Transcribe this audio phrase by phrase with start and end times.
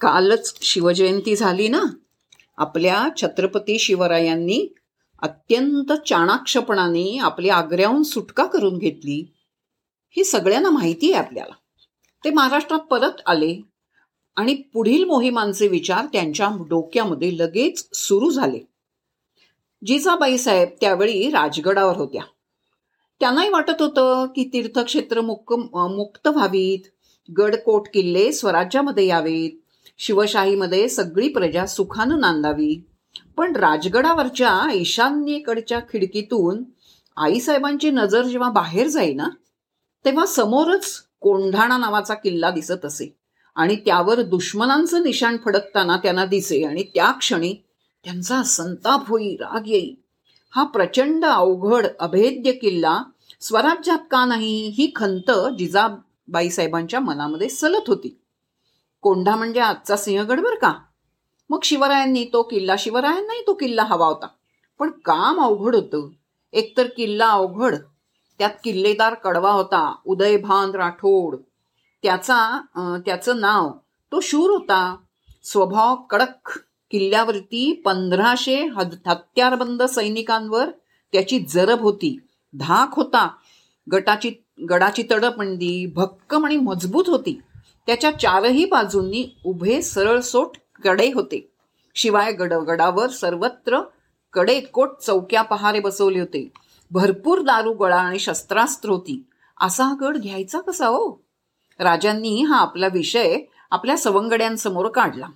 [0.00, 1.82] कालच शिवजयंती झाली ना?
[2.56, 4.74] आपल्या छत्रपती शिवरायांनी
[5.22, 9.32] अत्यंत चाणाक्षपणाने आपली आग्र्याहून सुटका करून घेतली.
[10.10, 11.54] ही सगळ्यांना माहिती आहे आपल्याला.
[12.24, 13.60] ते महाराष्ट्रात परत आले
[14.36, 18.58] आणि पुढील मोहिमांचे विचार त्यांच्या डोक्यामध्ये लगेच सुरू झाले.
[19.86, 22.22] जिजाबाई साहेब त्यावेळी राजगडावर होत्या.
[23.20, 26.78] त्यांनाही वाटत होतं की तीर्थक्षेत्र मुक मुक्त व्हावीत.
[27.38, 29.50] गडकोट किल्ले स्वराज्यामध्ये यावेत.
[29.98, 32.84] शिवशाहीमध्ये सगळी प्रजा सुखानं नांदावी.
[33.36, 36.62] पण राजगडावरच्या ईशान्येकडच्या खिडकीतून
[37.16, 39.28] आईसाहेबांची नजर जेव्हा बाहेर जाईना
[40.04, 43.16] तेव्हा समोरच कोंढाणा नावाचा किल्ला दिसत असे.
[43.56, 47.54] आणि त्यावर दुश्मनांचं निशाण फडकताना त्यांना दिसे आणि त्या क्षणी
[48.04, 49.94] त्यांचा संताप होई राग येई.
[50.50, 53.02] हा प्रचंड अवघड अभेद्य किल्ला
[53.40, 58.20] स्वराज्यात का नाही ही खंत जिजाबाई साहेबांच्या मनामध्ये सलत होती.
[59.04, 60.72] कोंढा म्हणजे आजचा सिंहगड बर का?
[61.50, 64.26] मग शिवरायांनी तो किल्ला शिवरायांनाही तो किल्ला हवा होता.
[64.78, 66.08] पण काम अवघड होतं.
[66.52, 67.74] एकतर किल्ला अवघड
[68.38, 71.36] त्यात किल्लेदार कडवा होता उदयभान राठोड.
[72.02, 72.40] त्याचा
[73.06, 73.70] त्याचं नाव
[74.12, 74.96] तो शूर होता.
[75.44, 76.58] स्वभाव कडक
[76.90, 78.56] किल्ल्यावरती पंधराशे
[79.06, 80.70] हत्यारबंद सैनिकांवर
[81.12, 82.18] त्याची जरब होती.
[82.54, 83.28] धाक होता.
[83.92, 84.30] गटाची
[84.70, 87.40] गडाची तडपंडी म्हणजे भक्कम आणि मजबूत होती.
[87.86, 91.50] त्याच्या चारही बाजूंनी उभे सरळसोटकडे होते.
[91.94, 93.80] शिवाय गडगडावर सर्वत्र
[94.32, 96.48] कडेकोट चौक्या पहारे बसवले होते.
[96.90, 99.22] भरपूर दारू गळा आणि शस्त्रास्त्र होती.
[99.60, 101.24] असा हा गड घ्यायचा कसा हो?
[101.78, 103.38] राजांनी हा आपला विषय
[103.70, 105.26] आपल्या सवंगड्यांसमोर काढला.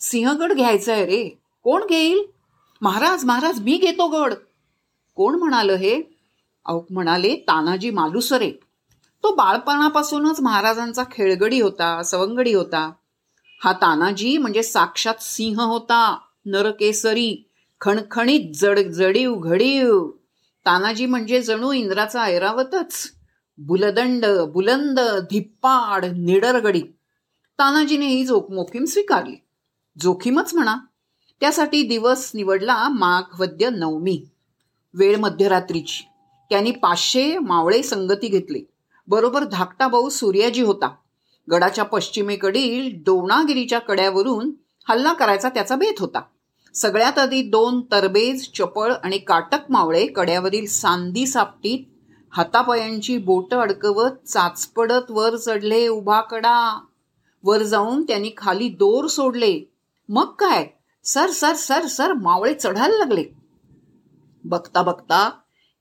[0.00, 1.38] सिंहगड घ्यायचा आहे रे.
[1.64, 2.26] कोण घेईल?
[2.82, 4.34] महाराज महाराज मी घेतो गड.
[5.14, 6.02] कोण म्हणाल हे?
[6.66, 8.52] औक म्हणाले तानाजी मालुसरे.
[9.22, 12.92] तो बाळपणापासूनच महाराजांचा खेळगडी होता सवंगडी होता.
[13.64, 20.10] हा तानाजी म्हणजे साक्षात सिंह होता नरकेसरी खणखणीत जड जडीव घडीव.
[20.66, 23.12] तानाजी म्हणजे जणू इंद्राचा ऐरावतच.
[23.58, 26.82] बुलदंड बुलंद धिप्पाड निडरगडी.
[27.58, 29.36] तानाजीने ही जोक मोखीम स्वीकारली.
[30.00, 30.76] जोखीमच म्हणा.
[31.40, 34.24] त्यासाठी दिवस निवडला माघ वद्य नवमी.
[34.94, 36.04] वेळ मध्यरात्रीची.
[36.50, 38.64] त्यांनी पाचशे मावळे संगती घेतली.
[39.08, 40.94] बरोबर धाकटा भाऊ सूर्याजी होता.
[41.50, 44.50] गडाच्या पश्चिमेकडील दोणागिरीच्या कड्यावरून
[44.88, 46.20] हल्ला करायचा त्याचा बेत होता.
[46.74, 51.78] सगळ्यात आधी दोन तरबेज चपळ आणि काटक मावळे कड्यावरील सांदी सापटीत
[52.30, 56.84] हातापायांची बोट अडकवत चाचपडत वर चढले उभा कडा.
[57.44, 59.60] वर जाऊन त्यांनी खाली दोर सोडले.
[60.08, 60.66] मग काय?
[61.04, 63.24] सर सर सर सर मावळे चढायला लागले.
[64.44, 65.30] बघता बघता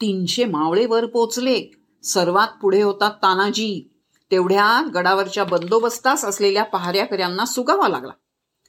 [0.00, 1.79] तीनशे मावळे वर पोचले.
[2.02, 3.90] सर्वात पुढे होता तानाजी.
[4.30, 8.12] तेवढ्या गडावरच्या बंदोबस्तास असलेल्या पहाऱ्याकऱ्यांना सुगावा लागला.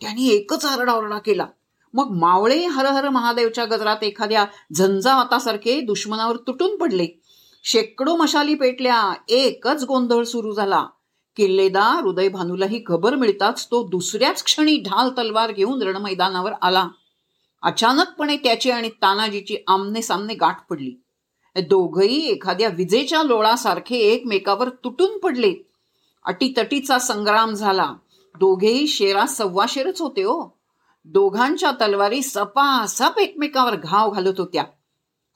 [0.00, 1.46] त्यांनी एकच आरडाओरडा केला.
[1.94, 7.06] मग मावळे हर हर महादेवच्या गजरात एखाद्या झंझावातासारखे दुश्मनावर तुटून पडले.
[7.64, 10.86] शेकडो मशाली पेटल्या एकच गोंधळ सुरू झाला.
[11.36, 16.88] किल्लेदार हृदय भानूलाही खबर मिळताच तो दुसऱ्याच क्षणी ढाल तलवार घेऊन रणमैदानावर आला.
[17.62, 21.03] अचानकपणे त्याची आणि तानाजीची आमने सामने गाठ पडली.
[21.60, 25.54] दोघही एखाद्या विजेच्या लोळासारखे एकमेकावर तुटून पडले.
[26.24, 27.94] अटीतटीचा संग्राम झाला.
[28.38, 30.56] दोघेही शेरा सव्वाशेरच होते हो.
[31.04, 34.64] दोघांच्या तलवारी सपासप एकमेकावर घाव घालत होत्या.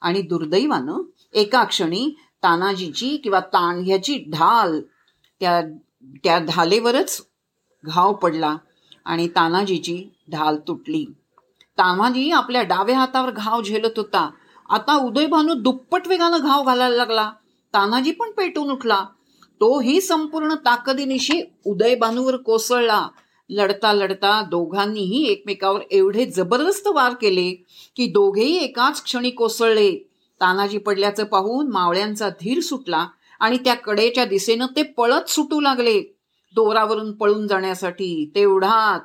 [0.01, 1.01] आणि दुर्दैवानं
[1.33, 2.09] एका क्षणी
[2.43, 4.81] तानाजीची किंवा ताणह्याची ढाल
[5.39, 5.61] त्या
[6.23, 7.27] त्या ढालेवरच
[7.85, 8.57] घाव पडला
[9.05, 11.05] आणि तानाजीची ढाल तुटली.
[11.77, 14.29] तानाजी आपल्या डाव्या हातावर घाव झेलत होता.
[14.69, 17.31] आता उदयभानू दुप्पट वेगानं घाव घालायला लागला.
[17.73, 19.05] तानाजी पण पेटून उठला.
[19.61, 23.07] तोही संपूर्ण ताकदीनिशी उदयभानूवर कोसळला.
[23.49, 27.51] लढता लढता दोघांनीही एकमेकावर एवढे जबरदस्त वार केले
[27.95, 29.91] की दोघेही एकाच क्षणी कोसळले.
[30.41, 33.07] तानाजी पडल्याचं पाहून मावळ्यांचा धीर सुटला
[33.39, 36.01] आणि त्या कडेच्या दिशेनं ते पळत सुटू लागले.
[36.55, 38.99] दोरावरून पळून जाण्यासाठी तेवढ्यात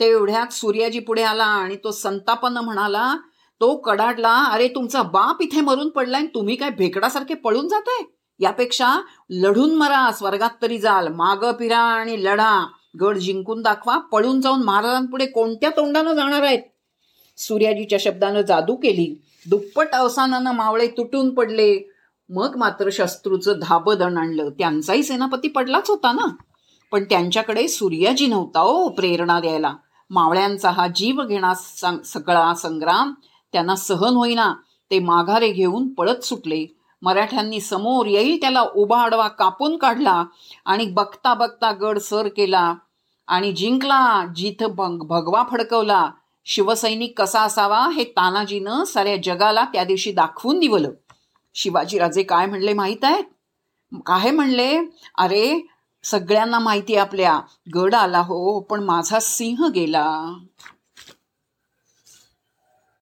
[0.00, 3.16] तेवढ्यात सूर्याजी पुढे आला आणि तो संतापानं म्हणाला
[3.60, 8.04] तो कडाडला अरे तुमचा बाप इथे मरून पडलाय तुम्ही काय भेकडासारखे पळून जाताय?
[8.40, 9.00] यापेक्षा
[9.30, 11.08] लढून मरा स्वर्गात तरी जाल.
[11.08, 12.66] माग पिरा आणि लढा.
[13.00, 13.98] गड जिंकून दाखवा.
[13.98, 16.62] पळून जाऊन महाराजांपुढे कोणत्या तोंडानं जाणार आहेत?
[17.36, 19.22] सूर्याजीच्या शब्दानं जादू केली.
[19.50, 21.92] दुप्पट अवसानानं मावळे तुटून पडले.
[22.28, 24.50] मग मात्र शत्रूचं धाबदण आणलं.
[24.50, 26.26] त्यांचाही सेनापती पडलाच होता ना?
[26.92, 29.74] पण त्यांच्याकडे सूर्याजी नव्हता ओ प्रेरणा द्यायला.
[30.10, 31.54] मावळ्यांचा हा जीव घेणा
[32.04, 33.12] सगळा संग्राम
[33.52, 34.54] त्यांना सहन होईना.
[34.90, 36.66] ते माघारे घेऊन पळत सुटले.
[37.02, 40.24] मराठ्यांनी समोर येईल त्याला उभा आडवा कापून काढला
[40.64, 42.74] आणि बघता बघता गड सर केला
[43.26, 46.10] आणि जिंकला जिथं भग भगवा फडकवला.
[46.44, 50.90] शिवसैनिक कसा असावा हे तानाजीनं साऱ्या जगाला त्या दिवशी दाखवून दिवलं.
[51.54, 53.24] शिवाजीराजे काय म्हणले माहीत आहेत?
[54.06, 54.78] काय म्हणले?
[55.18, 55.66] अरे
[56.02, 57.40] सगळ्यांना माहिती आपल्या.
[57.74, 60.38] गड आला हो पण माझा सिंह गेला.